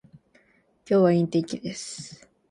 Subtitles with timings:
[0.33, 0.41] 今
[0.85, 2.27] 日はいい天気です